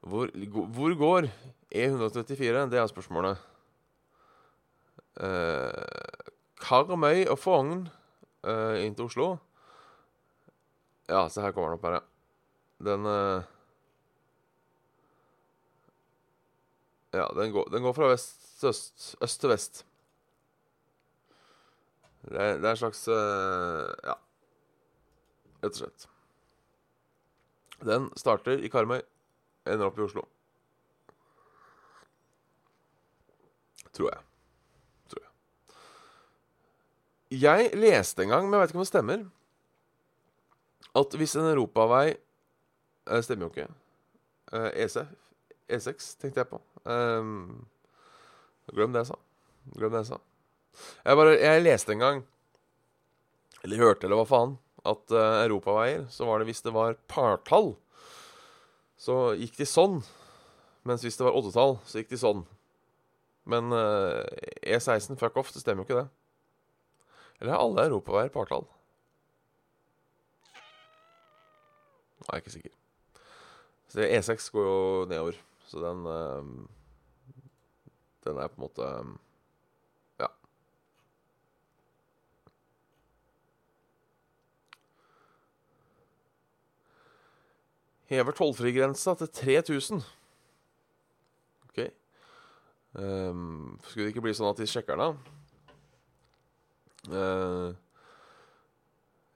Hvor, 0.00 0.30
hvor 0.74 0.94
går 0.96 1.28
E134? 1.74 2.66
Det 2.70 2.78
er 2.80 2.88
spørsmålet. 2.88 3.38
Eh, 5.20 6.24
Karmøy 6.60 7.26
og 7.28 7.38
Fogn 7.38 7.88
eh, 8.46 8.84
inn 8.84 8.96
til 8.96 9.10
Oslo. 9.10 9.30
Ja, 11.10 11.26
se 11.28 11.42
her 11.42 11.52
kommer 11.52 11.72
den 11.72 11.80
opp 11.80 11.88
her, 11.88 11.98
ja. 11.98 12.04
Den 12.90 13.08
eh, 13.10 13.48
Ja, 17.10 17.26
den 17.34 17.50
går, 17.52 17.70
den 17.74 17.82
går, 17.82 17.92
fra 17.92 18.08
vest 18.12 18.36
til 18.60 18.68
øst. 18.70 19.14
Øst 19.22 19.40
til 19.40 19.50
vest. 19.50 19.84
Det 22.22 22.38
er, 22.38 22.58
det 22.60 22.68
er 22.68 22.70
en 22.70 22.76
slags 22.76 23.00
uh, 23.08 23.88
Ja, 24.04 24.14
rett 25.64 25.72
og 25.72 25.78
slett. 25.80 26.06
Den 27.82 28.10
starter 28.20 28.60
i 28.60 28.68
Karmøy, 28.70 29.00
ender 29.66 29.86
opp 29.86 29.98
i 29.98 30.04
Oslo. 30.04 30.24
Tror 33.96 34.10
jeg. 34.12 34.22
Tror 35.10 35.26
Jeg 37.30 37.42
Jeg 37.42 37.78
leste 37.78 38.22
en 38.24 38.32
gang, 38.34 38.48
men 38.48 38.58
jeg 38.58 38.62
vet 38.62 38.72
ikke 38.72 38.80
om 38.80 38.86
det 38.86 38.92
stemmer, 38.92 39.26
at 41.00 41.14
hvis 41.14 41.36
en 41.38 41.52
europavei 41.52 42.16
Det 43.06 43.24
Stemmer 43.24 43.46
jo 43.46 43.50
ikke. 43.50 43.70
Uh, 44.52 44.70
E6, 44.74 45.06
E6 45.70 46.10
tenkte 46.20 46.42
jeg 46.42 46.50
på. 46.50 46.58
Um, 46.84 47.66
glem 48.70 48.92
det 48.92 49.02
jeg 49.02 49.08
sa. 49.10 49.16
Glem 49.74 49.94
det 49.94 50.02
jeg 50.02 50.10
sa. 50.10 50.18
Jeg, 51.04 51.16
bare, 51.18 51.36
jeg 51.38 51.62
leste 51.64 51.94
en 51.94 52.02
gang, 52.04 52.20
eller 53.64 53.82
hørte, 53.82 54.06
eller 54.06 54.20
hva 54.20 54.26
faen, 54.30 54.54
at 54.86 55.14
uh, 55.14 55.42
europaveier, 55.42 56.04
så 56.12 56.28
var 56.28 56.38
det 56.38 56.50
hvis 56.50 56.62
det 56.66 56.74
var 56.74 56.98
partall, 57.10 57.72
så 59.00 59.16
gikk 59.38 59.56
de 59.60 59.66
sånn. 59.68 60.00
Mens 60.88 61.04
hvis 61.04 61.16
det 61.16 61.26
var 61.26 61.36
oddetall, 61.36 61.78
så 61.88 62.00
gikk 62.00 62.12
de 62.12 62.20
sånn. 62.20 62.42
Men 63.48 63.72
uh, 63.72 64.24
E16, 64.60 65.16
fuck 65.20 65.38
off, 65.40 65.52
det 65.54 65.62
stemmer 65.62 65.82
jo 65.82 65.88
ikke 65.88 66.02
det. 66.02 66.08
Eller 67.40 67.54
er 67.54 67.62
alle 67.62 67.86
europaveier 67.88 68.32
partall? 68.32 68.66
Nei, 72.20 72.28
jeg 72.28 72.36
er 72.36 72.44
ikke 72.44 72.56
sikker. 72.58 72.76
Så 73.90 74.04
E6 74.04 74.50
går 74.54 74.68
jo 74.68 74.82
nedover, 75.10 75.40
så 75.66 75.80
den 75.82 76.04
uh, 76.06 76.44
Den 78.26 78.36
er 78.38 78.52
på 78.52 78.60
en 78.60 78.66
måte 78.68 78.86
Ja. 78.86 79.29
Hever 88.10 88.34
tollfrigrensa 88.34 89.14
til 89.20 89.30
3000. 89.38 90.00
OK. 91.68 91.82
Um, 92.98 93.76
skulle 93.86 94.08
det 94.08 94.14
ikke 94.16 94.24
bli 94.24 94.34
sånn 94.34 94.50
at 94.50 94.58
de 94.58 94.66
sjekker 94.66 94.98
den? 94.98 95.20
Uh, 97.06 97.70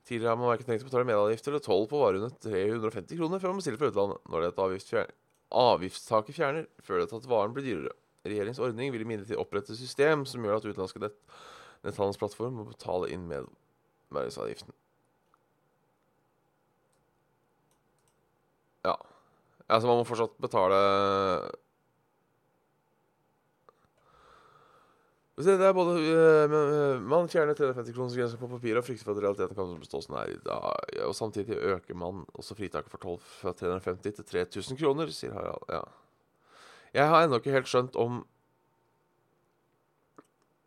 tidligere 0.05 0.35
har 0.35 0.41
man 0.41 0.51
verken 0.51 0.69
tenkt 0.69 0.85
å 0.85 0.91
betale 0.91 1.07
medavgift 1.09 1.47
eller 1.49 1.63
toll 1.65 1.87
på 1.89 2.03
varer 2.03 2.19
under 2.21 2.35
350 2.43 3.21
kroner 3.21 3.41
før 3.41 3.55
man 3.55 3.63
bestiller 3.63 3.81
fra 3.81 3.93
utlandet. 3.95 4.25
Når 4.29 4.49
dette 4.49 4.67
avgiftsfjer 4.67 5.15
avgiftstaket 5.55 6.35
fjerner, 6.35 6.67
føler 6.83 7.05
det 7.05 7.13
til 7.13 7.23
at 7.23 7.31
varen 7.31 7.55
blir 7.55 7.67
dyrere. 7.67 7.95
Regjeringens 8.25 8.63
ordning 8.65 8.91
vil 8.91 9.05
imidlertid 9.05 9.39
opprette 9.39 9.77
system 9.77 10.25
som 10.27 10.45
gjør 10.45 10.59
at 10.59 10.67
utenlandske 10.67 11.03
nett 11.03 11.19
netthandelsplattformer 11.85 12.57
må 12.57 12.71
betale 12.71 13.11
inn 13.13 13.27
merverdiavgiften. 13.29 14.73
Ja. 18.85 18.95
Altså, 19.65 19.89
man 19.89 20.01
må 20.01 20.05
fortsatt 20.05 20.35
betale 20.45 20.79
Det 25.35 25.55
er 25.59 25.73
både 25.75 25.97
uh, 25.99 27.01
Man 27.03 27.27
fjerner 27.31 27.57
350-kronersgrensa 27.59 28.39
på 28.39 28.51
papir 28.53 28.79
og 28.79 28.85
frykter 28.87 29.09
for 29.09 29.17
at 29.17 29.25
realiteten 29.25 29.57
kan 29.59 29.73
bestå 29.81 29.99
som 30.05 30.15
den 30.15 30.21
er 30.21 30.35
i 30.37 30.43
dag. 30.47 31.01
Og 31.09 31.15
samtidig 31.17 31.59
øker 31.59 31.99
man 31.99 32.23
også 32.39 32.55
fritaket 32.55 32.93
for 32.93 33.03
toll 33.03 33.19
fra 33.41 33.55
350 33.57 34.21
til 34.21 34.29
3000 34.31 34.79
kroner, 34.79 35.11
sier 35.11 35.35
Harald. 35.35 35.67
Ja. 35.73 35.83
Jeg 36.95 37.11
har 37.11 37.25
ennå 37.25 37.41
ikke 37.43 37.57
helt 37.57 37.71
skjønt 37.71 37.99
om 37.99 38.23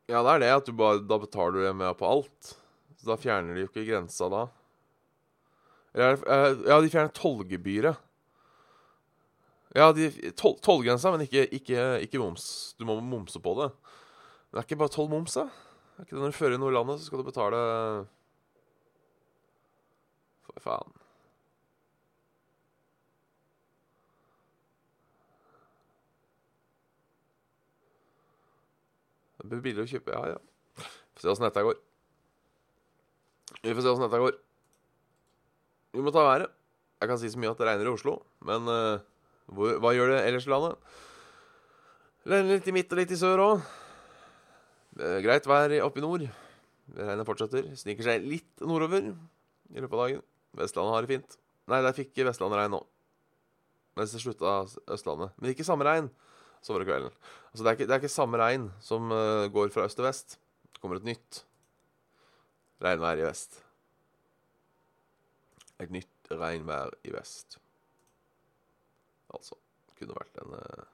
Ja, 0.07 0.19
det 0.23 0.33
er 0.33 0.39
det 0.39 0.51
at 0.55 0.67
du 0.67 0.75
bare 0.75 1.03
Da 1.03 1.17
betaler 1.19 1.63
du 1.63 1.73
med 1.75 1.95
på 1.99 2.07
alt. 2.07 2.51
Så 2.97 3.07
da 3.07 3.15
fjerner 3.19 3.55
de 3.55 3.63
jo 3.63 3.69
ikke 3.71 3.87
grensa 3.87 4.27
da. 4.31 4.47
Eller, 5.95 6.19
ja, 6.67 6.81
de 6.81 6.91
fjerner 6.91 7.15
tollgebyret. 7.15 8.03
Ja, 9.77 9.91
tollgrensa, 10.33 11.11
men 11.13 11.21
ikke, 11.27 11.43
ikke, 11.53 11.81
ikke 12.01 12.17
moms. 12.17 12.73
Du 12.79 12.85
må 12.89 12.95
momse 12.97 13.37
på 13.37 13.51
det. 13.59 13.67
Det 14.49 14.57
er 14.57 14.65
ikke 14.65 14.79
bare 14.79 14.89
tolv 14.89 15.11
moms, 15.11 15.35
da? 15.37 15.43
Det 15.97 15.99
Er 16.01 16.07
ikke 16.07 16.15
det 16.15 16.21
Når 16.23 16.31
du 16.31 16.37
fører 16.37 16.57
noe 16.57 16.71
i 16.71 16.73
landet, 16.73 16.97
så 16.97 17.09
skal 17.09 17.21
du 17.21 17.27
betale 17.27 17.59
For 20.47 20.63
faen. 20.63 20.95
Det 29.37 29.51
blir 29.51 29.61
billig 29.67 29.85
å 29.85 29.91
kjøpe. 29.91 30.15
Ja, 30.15 30.33
ja. 30.33 30.39
Vi 30.77 31.19
får 31.19 31.27
se 31.27 31.33
åssen 31.35 31.45
dette 31.45 31.63
går. 31.67 31.77
Vi 33.61 33.75
får 33.75 33.85
se 33.85 33.93
åssen 33.93 34.07
dette 34.07 34.23
går. 34.23 34.39
Vi 35.93 36.01
må 36.03 36.15
ta 36.15 36.25
været. 36.25 36.57
Jeg 36.97 37.11
kan 37.13 37.21
si 37.21 37.29
så 37.29 37.39
mye 37.39 37.53
at 37.53 37.61
det 37.61 37.69
regner 37.69 37.87
i 37.87 37.93
Oslo, 37.93 38.15
men 38.49 38.65
uh, 38.73 39.05
hvor, 39.47 39.77
hva 39.83 39.93
gjør 39.95 40.13
det 40.13 40.23
ellers 40.27 40.47
i 40.47 40.51
landet? 40.51 40.95
Det 42.27 42.41
litt 42.43 42.67
i 42.67 42.75
midt 42.75 42.91
og 42.91 42.99
litt 42.99 43.13
i 43.15 43.19
sør 43.19 43.43
òg. 43.43 43.65
Eh, 44.99 45.19
greit 45.23 45.47
vær 45.47 45.73
oppe 45.85 46.01
i 46.01 46.03
nord. 46.03 46.25
Regnet 46.97 47.27
fortsetter. 47.27 47.69
Sniker 47.79 48.07
seg 48.07 48.27
litt 48.27 48.63
nordover 48.63 49.07
i 49.07 49.79
løpet 49.79 49.95
av 49.95 50.03
dagen. 50.03 50.23
Vestlandet 50.57 50.95
har 50.95 51.05
det 51.05 51.13
fint. 51.13 51.37
Nei, 51.71 51.81
der 51.83 51.95
fikk 51.95 52.23
Vestlandet 52.27 52.59
regn 52.59 52.73
nå. 52.75 52.81
Mens 53.97 54.13
det 54.13 54.21
slutta 54.21 54.59
Østlandet. 54.93 55.35
Men 55.39 55.53
ikke 55.53 55.65
samme 55.67 55.87
regn 55.87 56.09
som 56.61 56.75
var 56.75 56.85
kvelden. 56.87 57.13
Altså, 57.51 57.61
det 57.63 57.69
er 57.69 57.77
ikke, 57.77 57.87
det 57.87 57.95
er 57.95 58.01
ikke 58.03 58.13
samme 58.13 58.41
regn 58.41 58.67
som 58.83 59.13
uh, 59.13 59.47
går 59.53 59.71
fra 59.73 59.87
øst 59.87 59.99
til 59.99 60.07
vest. 60.07 60.37
Det 60.73 60.81
kommer 60.83 60.99
et 60.99 61.07
nytt 61.07 61.41
regnvær 62.83 63.21
i 63.21 63.25
vest. 63.25 63.61
Et 65.81 65.93
nytt 65.93 66.31
regnvær 66.33 66.93
i 67.07 67.15
vest. 67.15 67.59
Altså. 69.35 69.57
Kunne 69.97 70.17
vært 70.17 70.39
en 70.43 70.53
uh, 70.55 70.85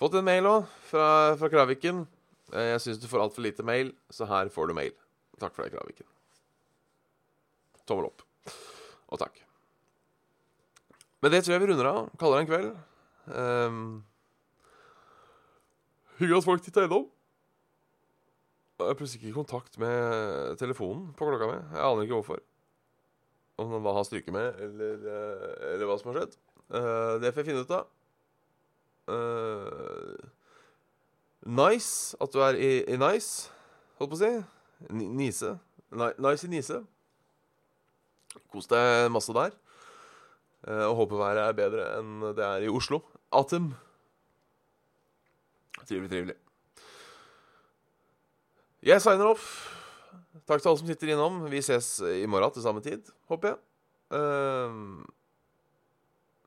Fått 0.00 0.16
en 0.16 0.24
mail 0.24 0.46
òg, 0.48 0.68
fra, 0.88 1.06
fra, 1.36 1.50
Kraviken. 1.52 2.06
Eh, 2.54 2.70
jeg 2.70 2.80
syns 2.80 3.00
du 3.02 3.04
får 3.10 3.20
altfor 3.20 3.44
lite 3.44 3.64
mail, 3.68 3.90
så 4.08 4.24
her 4.30 4.48
får 4.48 4.70
du 4.70 4.74
mail. 4.78 4.94
Takk 5.36 5.52
for 5.52 5.66
det, 5.66 5.74
Kraviken. 5.74 6.08
Tommel 7.84 8.08
opp. 8.08 8.24
Og 9.12 9.20
takk. 9.20 9.42
Men 11.20 11.34
det 11.34 11.42
tror 11.44 11.52
jeg 11.52 11.62
vi 11.66 11.68
runder 11.68 11.90
av. 11.90 12.08
Kaller 12.16 12.40
det 12.40 12.46
en 12.46 12.48
kveld. 12.48 12.70
Um, 13.28 13.82
Hyggelig 16.20 16.40
at 16.40 16.48
folk 16.48 16.64
titta 16.64 16.84
innom. 16.84 17.04
Jeg 18.80 18.88
har 18.88 18.96
plutselig 18.96 19.20
ikke 19.20 19.36
kontakt 19.36 19.76
med 19.80 20.56
telefonen 20.60 21.10
på 21.16 21.28
klokka 21.28 21.48
mi. 21.48 21.58
Jeg 21.76 21.84
aner 21.84 22.08
ikke 22.08 22.16
hvorfor. 22.18 22.40
Om 23.60 23.76
hva 23.84 23.92
har 23.98 24.06
stryker 24.08 24.32
med, 24.32 24.60
eller, 24.64 25.00
eh, 25.04 25.72
eller, 25.74 25.86
hva 25.88 25.98
som 26.00 26.10
har 26.10 26.20
skjedd. 26.20 26.36
Uh, 26.70 27.14
det 27.20 27.32
får 27.32 27.42
jeg 27.42 27.48
finne 27.50 27.64
ut 27.64 27.74
av. 27.74 27.88
Uh, 29.10 30.20
nice 31.58 32.16
at 32.22 32.32
du 32.32 32.38
er 32.46 32.56
i, 32.56 32.70
i 32.86 32.98
Nice, 33.00 33.50
holdt 33.98 34.12
på 34.12 34.18
å 34.18 34.22
si. 34.22 34.30
N 34.88 35.02
Nise. 35.18 35.56
nice 35.92 36.46
i 36.46 36.52
Nise. 36.52 36.78
Kos 38.52 38.70
deg 38.70 39.10
masse 39.12 39.34
der. 39.34 39.52
Og 40.86 40.96
håper 40.98 41.18
været 41.18 41.40
er 41.42 41.56
bedre 41.56 41.86
enn 41.98 42.30
det 42.36 42.44
er 42.44 42.66
i 42.66 42.70
Oslo. 42.70 43.00
Atem. 43.32 43.72
Trivelig, 45.88 46.10
trivelig. 46.12 46.36
Jeg 48.82 49.02
signer 49.02 49.32
off. 49.32 49.79
Takk 50.48 50.62
til 50.62 50.70
alle 50.70 50.80
som 50.82 50.90
sitter 50.90 51.14
innom. 51.14 51.40
Vi 51.52 51.62
ses 51.64 51.98
i 52.04 52.26
morgen 52.30 52.52
til 52.54 52.64
samme 52.64 52.82
tid, 52.84 53.08
håper 53.30 53.52
jeg. 53.52 53.60
Uh, 54.10 55.04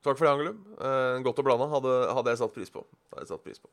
Takk 0.04 0.19
for 0.19 0.28
det, 0.28 0.34
Angelum. 0.34 0.60
Uh, 0.76 1.23
godt 1.23 1.39
å 1.39 1.45
blande. 1.47 1.69
Hadde, 1.71 1.91
hadde, 2.12 2.34
jeg 2.34 2.41
satt 2.41 2.56
pris 2.56 2.71
på. 2.73 2.84
Hadde 3.13 3.23
jeg 3.23 3.32
satt 3.32 3.45
pris 3.45 3.62
på. 3.63 3.71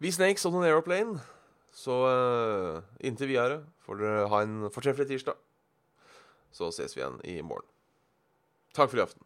Vi 0.00 0.12
Snakes 0.12 0.46
on 0.48 0.56
an 0.56 0.64
aeroplane. 0.64 1.20
Så 1.76 1.92
uh, 2.08 2.80
inntil 3.04 3.28
videre 3.34 3.60
får 3.84 4.00
dere 4.00 4.28
ha 4.32 4.40
en 4.46 4.70
fortreffelig 4.72 5.10
tirsdag. 5.10 5.36
Så 6.56 6.70
ses 6.72 6.96
vi 6.96 7.02
igjen 7.02 7.20
i 7.28 7.36
morgen. 7.44 7.68
Takk 8.76 8.88
for 8.88 9.02
i 9.02 9.04
aften. 9.04 9.20